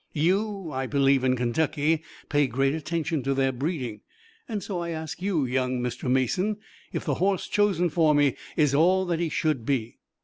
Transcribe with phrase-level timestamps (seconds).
[0.15, 4.01] You, I believe, in Kentucky, pay great attention to their breeding,
[4.49, 6.09] and so I ask you, young Mr.
[6.09, 6.57] Mason,
[6.91, 9.99] if the horse chosen for me is all that he should be."